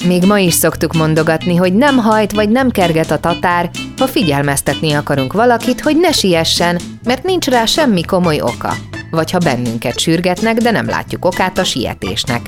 Még 0.08 0.26
ma 0.26 0.40
is 0.40 0.54
szoktuk 0.54 0.94
mondogatni, 0.94 1.56
hogy 1.56 1.74
nem 1.74 1.98
hajt 1.98 2.32
vagy 2.32 2.50
nem 2.50 2.70
kerget 2.70 3.12
a 3.12 3.20
tatár, 3.20 3.70
ha 3.98 4.08
figyelmeztetni 4.08 4.94
akarunk 4.94 5.34
valakit, 5.34 5.82
hogy 5.82 5.98
ne 5.98 6.12
siessen, 6.12 6.80
mert 7.04 7.24
nincs 7.24 7.48
rá 7.48 7.66
semmi 7.66 8.04
komoly 8.04 8.42
oka. 8.42 8.74
Vagy 9.12 9.32
ha 9.32 9.38
bennünket 9.38 10.00
sürgetnek, 10.00 10.58
de 10.58 10.72
nem 10.72 10.88
látjuk 10.88 11.26
okát 11.26 11.58
a 11.58 11.64
sietésnek. 11.64 12.42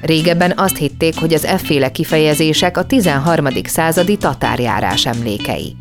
Régebben 0.00 0.52
azt 0.56 0.76
hitték, 0.76 1.20
hogy 1.20 1.34
az 1.34 1.44
efféle 1.44 1.90
kifejezések 1.90 2.76
a 2.76 2.84
13. 2.84 3.46
századi 3.64 4.16
tatárjárás 4.16 5.06
emlékei. 5.06 5.76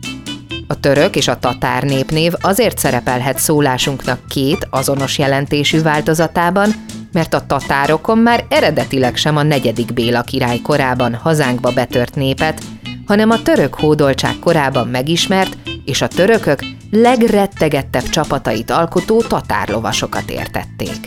A 0.68 0.80
török 0.80 1.16
és 1.16 1.28
a 1.28 1.40
tatár 1.40 1.84
népnév 1.84 2.34
azért 2.42 2.78
szerepelhet 2.78 3.38
szólásunknak 3.38 4.20
két 4.28 4.68
azonos 4.70 5.18
jelentésű 5.18 5.82
változatában, 5.82 6.70
mert 7.12 7.34
a 7.34 7.46
tatárokon 7.46 8.18
már 8.18 8.46
eredetileg 8.50 9.16
sem 9.16 9.38
a 9.38 9.44
negyedik 9.44 9.94
Béla 9.94 10.22
király 10.22 10.58
korában 10.58 11.14
hazánkba 11.16 11.72
betört 11.72 12.16
népet, 12.16 12.62
hanem 13.06 13.30
a 13.30 13.42
török 13.42 13.76
hódoltság 13.76 14.40
korában 14.40 14.88
megismert 14.88 15.58
és 15.86 16.02
a 16.02 16.08
törökök 16.08 16.60
legrettegettebb 16.92 18.10
csapatait 18.10 18.72
alkotó 18.72 19.22
tatárlovasokat 19.22 20.30
értették. 20.30 20.98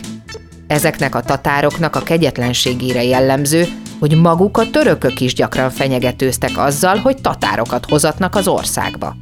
Ezeknek 0.67 1.15
a 1.15 1.21
tatároknak 1.21 1.95
a 1.95 2.03
kegyetlenségére 2.03 3.03
jellemző, 3.03 3.67
hogy 3.99 4.15
maguk 4.15 4.57
a 4.57 4.69
törökök 4.69 5.19
is 5.19 5.33
gyakran 5.33 5.69
fenyegetőztek 5.69 6.57
azzal, 6.57 6.97
hogy 6.97 7.21
tatárokat 7.21 7.85
hozatnak 7.89 8.35
az 8.35 8.47
országba. 8.47 9.15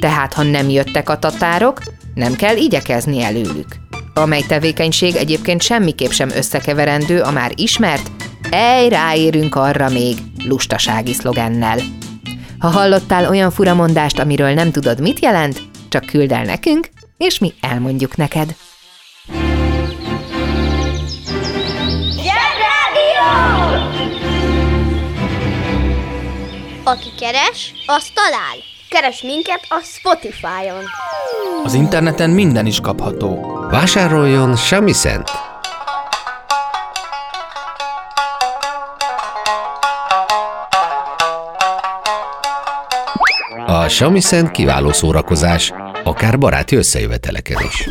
Tehát, 0.00 0.32
ha 0.32 0.42
nem 0.42 0.68
jöttek 0.68 1.08
a 1.08 1.18
tatárok, 1.18 1.82
nem 2.14 2.34
kell 2.34 2.56
igyekezni 2.56 3.22
előlük. 3.22 3.66
Amely 4.14 4.42
tevékenység 4.42 5.14
egyébként 5.14 5.62
semmiképp 5.62 6.10
sem 6.10 6.28
összekeverendő 6.30 7.20
a 7.20 7.30
már 7.30 7.52
ismert 7.54 8.10
Ej, 8.50 8.88
ráérünk 8.88 9.54
arra 9.54 9.88
még 9.88 10.16
lustasági 10.44 11.12
szlogennel. 11.12 11.78
Ha 12.58 12.68
hallottál 12.68 13.28
olyan 13.28 13.50
furamondást, 13.50 14.18
amiről 14.18 14.54
nem 14.54 14.70
tudod, 14.70 15.00
mit 15.00 15.18
jelent, 15.18 15.62
csak 15.88 16.06
küld 16.06 16.32
el 16.32 16.44
nekünk, 16.44 16.88
és 17.16 17.38
mi 17.38 17.54
elmondjuk 17.60 18.16
neked. 18.16 18.56
Aki 26.84 27.08
keres, 27.18 27.72
az 27.86 28.10
talál. 28.14 28.75
Keres 28.88 29.22
minket 29.22 29.60
a 29.68 29.80
Spotify-on. 29.82 30.84
Az 31.64 31.74
interneten 31.74 32.30
minden 32.30 32.66
is 32.66 32.80
kapható. 32.80 33.56
Vásároljon 33.70 34.56
Samisen-t! 34.56 35.30
A 43.66 43.88
Samisen 43.88 44.52
kiváló 44.52 44.92
szórakozás, 44.92 45.72
akár 46.04 46.38
baráti 46.38 46.76
összejöveteleken 46.76 47.56
is. 47.68 47.88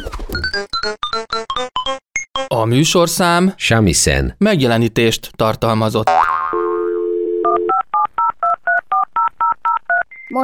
A 2.47 2.65
műsorszám 2.65 3.53
Samisen. 3.55 4.35
megjelenítést 4.37 5.29
tartalmazott. 5.35 6.09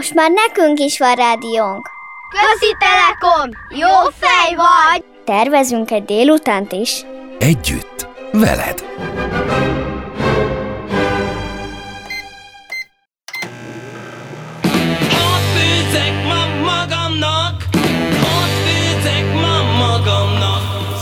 Most 0.01 0.13
már 0.13 0.31
nekünk 0.31 0.79
is 0.79 0.97
van 0.97 1.15
rádiónk. 1.15 1.89
Közi 2.29 2.75
Telekom! 2.79 3.49
Jó 3.69 4.09
fej 4.19 4.55
vagy! 4.55 5.03
Tervezünk 5.25 5.91
egy 5.91 6.05
délutánt 6.05 6.71
is. 6.71 7.05
Együtt, 7.39 8.07
veled. 8.31 8.83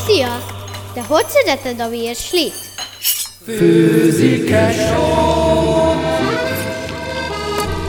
Szia! 0.05 0.45
Te 0.93 1.01
hogy 1.07 1.25
szereted 1.27 1.79
a 1.79 1.89
virslit? 1.89 2.53
Főzik-e 3.45 4.71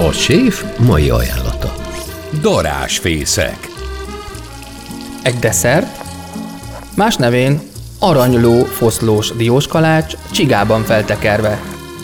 A 0.08 0.12
séf 0.12 0.64
mai 0.78 1.10
ajánlata. 1.10 1.74
Darás 2.40 2.98
fészek. 2.98 3.68
Egy 5.22 5.34
desszert, 5.38 6.04
más 6.96 7.16
nevén 7.16 7.60
aranyló 7.98 8.64
foszlós 8.64 9.32
dióskalács 9.36 10.14
csigában 10.30 10.82
feltekerve. 10.82 11.60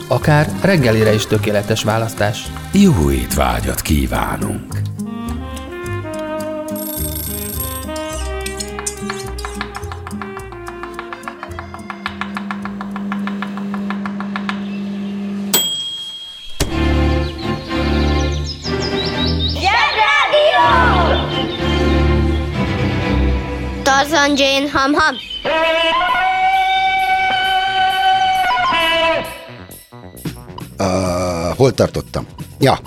Akár 0.09 0.49
reggelire 0.63 1.15
is 1.15 1.27
tökéletes 1.27 1.83
választás. 1.83 2.47
Jó 2.73 3.11
étvágyat 3.11 3.81
kívánunk! 3.81 4.96
Jane 24.37 24.68
Ham 24.68 24.92
Ham. 24.94 25.14
Uh, 30.79 31.57
hol 31.57 31.72
tartottam? 31.72 32.27
Ja. 32.59 32.79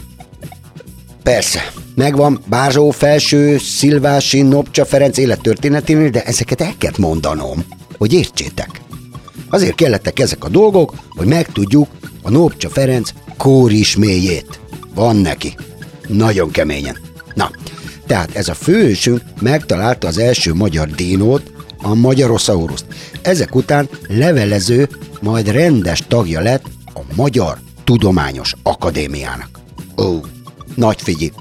Persze. 1.23 1.71
Megvan 1.95 2.43
Bázsó, 2.45 2.89
Felső, 2.89 3.57
Szilvási, 3.57 4.41
Nopcsa, 4.41 4.85
Ferenc 4.85 5.17
élettörténeténél, 5.17 6.09
de 6.09 6.23
ezeket 6.23 6.61
el 6.61 6.73
kell 6.77 6.91
mondanom, 6.97 7.65
hogy 7.97 8.13
értsétek. 8.13 8.81
Azért 9.49 9.75
kellettek 9.75 10.19
ezek 10.19 10.43
a 10.43 10.49
dolgok, 10.49 10.93
hogy 11.09 11.27
megtudjuk 11.27 11.87
a 12.21 12.29
Nopcsa 12.29 12.69
Ferenc 12.69 13.09
kórisméjét. 13.37 14.59
Van 14.95 15.15
neki. 15.15 15.55
Nagyon 16.07 16.51
keményen. 16.51 16.97
Na, 17.33 17.51
tehát 18.09 18.35
ez 18.35 18.47
a 18.47 18.53
főhősünk 18.53 19.21
megtalálta 19.41 20.07
az 20.07 20.17
első 20.17 20.53
magyar 20.53 20.87
dinót, 20.87 21.51
a 21.81 21.93
Magyarosauruszt. 21.93 22.85
Ezek 23.21 23.55
után 23.55 23.89
levelező, 24.07 24.89
majd 25.21 25.51
rendes 25.51 26.03
tagja 26.07 26.41
lett 26.41 26.65
a 26.85 26.99
Magyar 27.15 27.57
Tudományos 27.83 28.53
Akadémiának. 28.63 29.59
Ó, 29.97 30.19
nagy 30.75 31.01
figyi. 31.01 31.31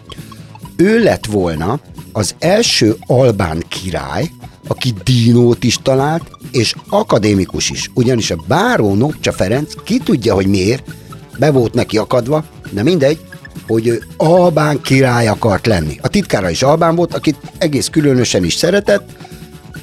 Ő 0.77 1.03
lett 1.03 1.27
volna 1.27 1.81
az 2.13 2.35
első 2.39 2.97
albán 3.07 3.65
király, 3.69 4.31
aki 4.67 4.95
dinót 5.05 5.65
is 5.65 5.79
talált, 5.83 6.31
és 6.53 6.75
akadémikus 6.89 7.71
is, 7.71 7.91
ugyanis 7.95 8.31
a 8.31 8.45
báró 8.47 8.95
Nopcsa 8.95 9.33
Ferenc 9.33 9.73
ki 9.85 9.99
tudja, 9.99 10.35
hogy 10.35 10.47
miért, 10.47 10.95
be 11.39 11.51
volt 11.51 11.75
neki 11.75 11.99
akadva, 11.99 12.45
de 12.71 12.83
mindegy, 12.83 13.28
hogy 13.67 13.87
ő 13.87 14.03
albán 14.17 14.81
király 14.81 15.27
akart 15.27 15.67
lenni. 15.67 15.99
A 16.03 16.09
titkára 16.09 16.51
is 16.51 16.63
albán 16.63 16.95
volt, 16.95 17.15
akit 17.15 17.37
egész 17.59 17.89
különösen 17.89 18.45
is 18.45 18.55
szeretett, 18.55 19.11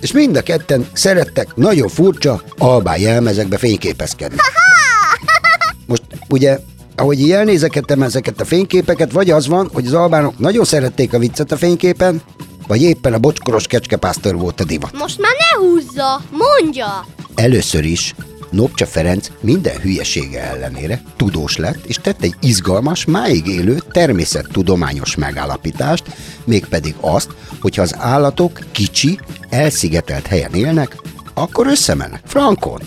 és 0.01 0.11
mind 0.11 0.35
a 0.35 0.41
ketten 0.41 0.87
szerettek 0.93 1.55
nagyon 1.55 1.87
furcsa 1.87 2.41
albán 2.57 2.99
jelmezekbe 2.99 3.57
fényképezkedni. 3.57 4.37
Most 5.87 6.03
ugye, 6.29 6.59
ahogy 6.95 7.19
így 7.19 7.31
elnézekedtem 7.31 8.01
ezeket 8.01 8.41
a 8.41 8.45
fényképeket, 8.45 9.11
vagy 9.11 9.31
az 9.31 9.47
van, 9.47 9.69
hogy 9.73 9.85
az 9.85 9.93
albánok 9.93 10.39
nagyon 10.39 10.65
szerették 10.65 11.13
a 11.13 11.19
viccet 11.19 11.51
a 11.51 11.57
fényképen, 11.57 12.21
vagy 12.67 12.81
éppen 12.81 13.13
a 13.13 13.17
bocskoros 13.17 13.67
kecskepásztor 13.67 14.35
volt 14.35 14.59
a 14.59 14.63
divat. 14.63 14.97
Most 14.97 15.19
már 15.19 15.31
ne 15.31 15.65
húzza, 15.65 16.21
mondja! 16.31 17.05
Először 17.35 17.85
is 17.85 18.15
Nopcsa 18.55 18.85
Ferenc 18.85 19.31
minden 19.39 19.79
hülyesége 19.79 20.41
ellenére 20.41 21.01
tudós 21.15 21.57
lett, 21.57 21.85
és 21.85 21.95
tett 21.95 22.21
egy 22.21 22.35
izgalmas, 22.41 23.05
máig 23.05 23.47
élő 23.47 23.81
természettudományos 23.91 25.15
megállapítást, 25.15 26.03
mégpedig 26.43 26.95
azt, 26.99 27.29
hogy 27.61 27.75
ha 27.75 27.81
az 27.81 27.95
állatok 27.97 28.59
kicsi, 28.71 29.19
elszigetelt 29.49 30.27
helyen 30.27 30.53
élnek, 30.53 30.97
akkor 31.33 31.67
összemennek, 31.67 32.21
frankon. 32.25 32.81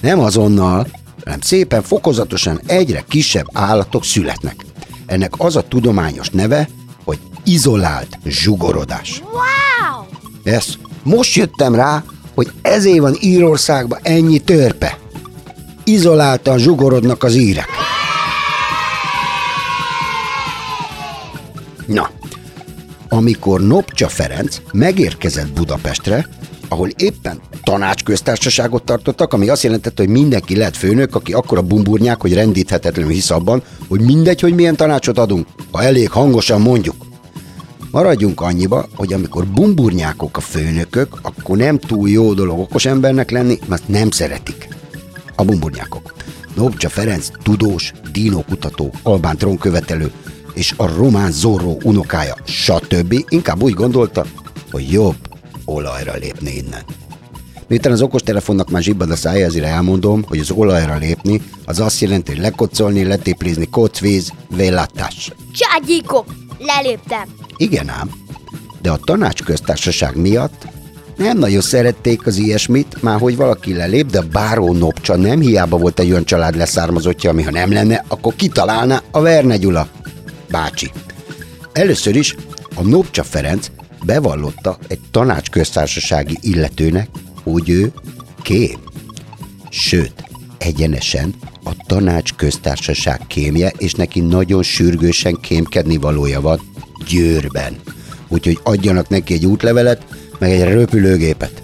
Nem 0.00 0.18
azonnal, 0.18 0.86
hanem 1.24 1.40
szépen 1.40 1.82
fokozatosan 1.82 2.60
egyre 2.66 3.04
kisebb 3.08 3.46
állatok 3.52 4.04
születnek. 4.04 4.64
Ennek 5.06 5.32
az 5.36 5.56
a 5.56 5.68
tudományos 5.68 6.28
neve, 6.30 6.68
hogy 7.04 7.18
izolált 7.44 8.18
zsugorodás. 8.24 9.22
Wow! 9.22 10.04
Ez, 10.42 10.66
most 11.02 11.34
jöttem 11.34 11.74
rá, 11.74 12.04
hogy 12.40 12.52
ezért 12.62 12.98
van 12.98 13.16
Írországban 13.20 13.98
ennyi 14.02 14.38
törpe. 14.38 14.98
Izoláltan 15.84 16.58
zsugorodnak 16.58 17.22
az 17.22 17.34
írek. 17.34 17.66
Na, 21.86 22.10
amikor 23.08 23.60
Nopcsa 23.60 24.08
Ferenc 24.08 24.60
megérkezett 24.72 25.52
Budapestre, 25.52 26.28
ahol 26.68 26.88
éppen 26.96 27.40
tanácsköztársaságot 27.62 28.84
tartottak, 28.84 29.32
ami 29.32 29.48
azt 29.48 29.62
jelentette, 29.62 30.02
hogy 30.02 30.12
mindenki 30.12 30.56
lett 30.56 30.76
főnök, 30.76 31.14
aki 31.14 31.32
akkora 31.32 31.62
bumburnyák, 31.62 32.20
hogy 32.20 32.34
rendíthetetlenül 32.34 33.12
hisz 33.12 33.30
abban, 33.30 33.62
hogy 33.88 34.00
mindegy, 34.00 34.40
hogy 34.40 34.54
milyen 34.54 34.76
tanácsot 34.76 35.18
adunk, 35.18 35.46
ha 35.70 35.82
elég 35.82 36.10
hangosan 36.10 36.60
mondjuk. 36.60 37.09
Maradjunk 37.90 38.40
annyiba, 38.40 38.86
hogy 38.94 39.12
amikor 39.12 39.46
bumburnyákok 39.46 40.36
a 40.36 40.40
főnökök, 40.40 41.18
akkor 41.22 41.56
nem 41.56 41.78
túl 41.78 42.08
jó 42.08 42.34
dolog 42.34 42.58
okos 42.58 42.84
embernek 42.84 43.30
lenni, 43.30 43.58
mert 43.68 43.88
nem 43.88 44.10
szeretik. 44.10 44.68
A 45.36 45.44
bumburnyákok. 45.44 46.14
Nobcsa 46.54 46.88
Ferenc 46.88 47.28
tudós, 47.42 47.92
dinókutató, 48.12 48.92
albán 49.02 49.36
trónkövetelő, 49.36 50.12
és 50.54 50.74
a 50.76 50.86
román 50.86 51.32
Zorro 51.32 51.76
unokája, 51.82 52.36
stb. 52.44 53.24
inkább 53.28 53.62
úgy 53.62 53.74
gondolta, 53.74 54.24
hogy 54.70 54.92
jobb 54.92 55.16
olajra 55.64 56.14
lépni 56.14 56.50
innen. 56.50 56.82
Miután 57.68 57.92
az 57.92 58.02
okostelefonnak 58.02 58.70
már 58.70 58.82
zsibbad 58.82 59.10
a 59.10 59.16
szája, 59.16 59.46
ezért 59.46 59.64
elmondom, 59.64 60.24
hogy 60.28 60.38
az 60.38 60.50
olajra 60.50 60.96
lépni, 60.96 61.42
az 61.64 61.80
azt 61.80 62.00
jelenti, 62.00 62.30
hogy 62.32 62.40
lekocolni, 62.40 63.04
letéplizni, 63.04 63.68
kocvíz, 63.68 64.32
vélattás. 64.56 65.32
Cságyikok! 65.52 66.49
Leléptem! 66.64 67.28
Igen 67.56 67.88
ám, 67.88 68.10
de 68.82 68.90
a 68.90 68.96
tanácsköztársaság 68.96 70.16
miatt 70.16 70.66
nem 71.16 71.38
nagyon 71.38 71.60
szerették 71.60 72.26
az 72.26 72.36
ilyesmit, 72.36 73.02
már 73.02 73.18
hogy 73.18 73.36
valaki 73.36 73.74
lelép, 73.74 74.06
de 74.06 74.20
báró 74.20 74.72
Nopcsa 74.72 75.16
nem 75.16 75.40
hiába 75.40 75.76
volt 75.76 76.00
egy 76.00 76.10
olyan 76.10 76.24
család 76.24 76.56
leszármazottja, 76.56 77.30
ami 77.30 77.42
ha 77.42 77.50
nem 77.50 77.72
lenne, 77.72 78.04
akkor 78.08 78.34
kitalálná 78.34 79.02
a 79.10 79.20
Verne 79.20 79.56
Gyula 79.56 79.88
bácsi. 80.50 80.90
Először 81.72 82.16
is 82.16 82.34
a 82.74 82.82
Nopcsa 82.82 83.22
Ferenc 83.22 83.70
bevallotta 84.04 84.78
egy 84.88 85.00
tanácsköztársasági 85.10 86.38
illetőnek, 86.40 87.08
hogy 87.42 87.70
ő 87.70 87.92
kém. 88.42 88.78
Sőt, 89.70 90.24
egyenesen 90.58 91.34
a 91.64 91.70
tanács 91.86 92.32
köztársaság 92.32 93.20
kémje, 93.26 93.72
és 93.78 93.92
neki 93.92 94.20
nagyon 94.20 94.62
sürgősen 94.62 95.38
kémkedni 95.40 95.96
valója 95.96 96.40
van 96.40 96.60
Győrben. 97.08 97.76
Úgyhogy 98.28 98.58
adjanak 98.62 99.08
neki 99.08 99.34
egy 99.34 99.46
útlevelet, 99.46 100.04
meg 100.38 100.50
egy 100.50 100.72
röpülőgépet. 100.72 101.62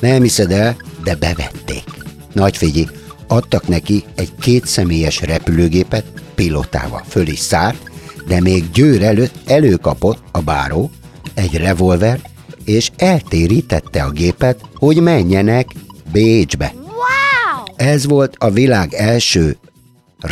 Nem 0.00 0.22
hiszed 0.22 0.50
el, 0.50 0.76
de 1.04 1.14
bevették. 1.14 1.84
Nagy 2.32 2.56
figyi, 2.56 2.88
adtak 3.26 3.68
neki 3.68 4.04
egy 4.14 4.32
kétszemélyes 4.40 5.20
repülőgépet 5.20 6.04
pilotával. 6.34 7.02
Föl 7.08 7.26
is 7.26 7.38
szállt, 7.38 7.90
de 8.26 8.40
még 8.40 8.70
Győr 8.70 9.02
előtt 9.02 9.34
előkapott 9.46 10.22
a 10.30 10.40
báró 10.40 10.90
egy 11.34 11.54
revolvert, 11.54 12.30
és 12.64 12.90
eltérítette 12.96 14.02
a 14.02 14.10
gépet, 14.10 14.60
hogy 14.74 15.00
menjenek 15.00 15.66
Bécsbe. 16.12 16.81
Ez 17.82 18.06
volt 18.06 18.34
a 18.38 18.50
világ 18.50 18.94
első 18.94 19.56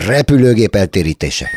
repülőgép 0.07 0.75
eltérítése. 0.75 1.49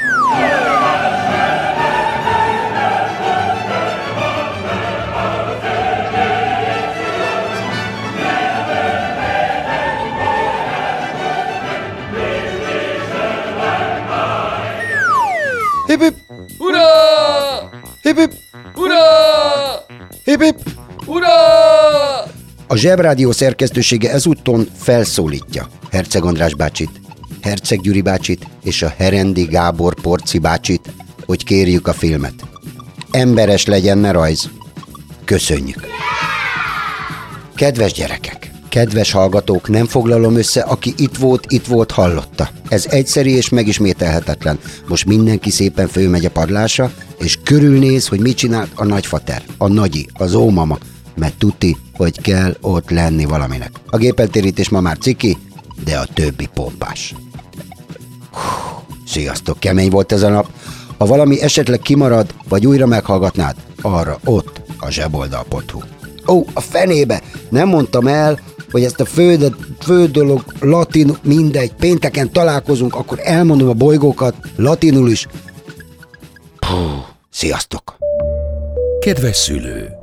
Hip 15.87 16.01
hip, 16.01 16.15
Ura! 16.57 16.81
hip 18.01 18.17
hip, 18.17 18.33
Ura! 18.75 18.97
hip 20.23 20.41
hip. 20.41 20.55
Ura! 21.05 22.32
A 22.73 22.77
Zsebrádió 22.77 23.31
szerkesztősége 23.31 24.11
ezúton 24.11 24.67
felszólítja 24.77 25.67
Herceg 25.91 26.23
András 26.23 26.53
bácsit, 26.53 26.89
Herceg 27.41 27.81
Gyuri 27.81 28.01
bácsit 28.01 28.47
és 28.63 28.81
a 28.81 28.93
Herendi 28.97 29.43
Gábor 29.43 29.93
Porci 29.93 30.39
bácsit, 30.39 30.93
hogy 31.25 31.43
kérjük 31.43 31.87
a 31.87 31.93
filmet. 31.93 32.33
Emberes 33.11 33.65
legyen, 33.65 33.97
ne 33.97 34.11
rajz. 34.11 34.49
Köszönjük. 35.25 35.87
Kedves 37.55 37.91
gyerekek, 37.91 38.51
kedves 38.69 39.11
hallgatók, 39.11 39.69
nem 39.69 39.85
foglalom 39.85 40.35
össze, 40.35 40.61
aki 40.61 40.93
itt 40.97 41.15
volt, 41.15 41.45
itt 41.47 41.65
volt, 41.65 41.91
hallotta. 41.91 42.49
Ez 42.67 42.85
egyszerű 42.89 43.29
és 43.29 43.49
megismételhetetlen. 43.49 44.59
Most 44.87 45.05
mindenki 45.05 45.49
szépen 45.49 45.87
fölmegy 45.87 46.25
a 46.25 46.31
padlásra, 46.31 46.91
és 47.19 47.37
körülnéz, 47.43 48.07
hogy 48.07 48.19
mit 48.19 48.37
csinált 48.37 48.71
a 48.75 48.85
nagyfater, 48.85 49.43
a 49.57 49.67
nagyi, 49.67 50.07
az 50.13 50.33
ómama, 50.33 50.77
mert 51.15 51.37
tuti, 51.37 51.77
hogy 51.97 52.21
kell 52.21 52.57
ott 52.61 52.89
lenni 52.89 53.25
valaminek. 53.25 53.71
A 53.87 53.97
gépeltérítés 53.97 54.69
ma 54.69 54.81
már 54.81 54.97
ciki, 54.97 55.37
de 55.83 55.97
a 55.97 56.05
többi 56.13 56.49
pompás. 56.53 57.15
Hú, 58.31 58.83
Sziasztok, 59.07 59.59
kemény 59.59 59.89
volt 59.89 60.11
ez 60.11 60.21
a 60.21 60.29
nap. 60.29 60.47
Ha 60.97 61.05
valami 61.05 61.41
esetleg 61.41 61.79
kimarad, 61.79 62.33
vagy 62.49 62.65
újra 62.65 62.85
meghallgatnád, 62.85 63.55
arra 63.81 64.19
ott 64.23 64.61
a 64.77 64.89
zseboldal.hu. 64.89 65.79
Ó, 66.27 66.43
a 66.53 66.59
fenébe! 66.59 67.21
Nem 67.49 67.67
mondtam 67.67 68.07
el, 68.07 68.39
hogy 68.71 68.83
ezt 68.83 68.99
a 68.99 69.05
fő, 69.05 69.55
fő 69.79 70.07
dolog 70.07 70.43
latin, 70.59 71.17
mindegy, 71.23 71.73
pénteken 71.73 72.31
találkozunk, 72.31 72.95
akkor 72.95 73.19
elmondom 73.23 73.69
a 73.69 73.73
bolygókat 73.73 74.35
latinul 74.55 75.09
is. 75.09 75.27
Puh, 76.59 77.05
sziasztok! 77.29 77.97
Kedves 78.99 79.35
szülő! 79.35 80.02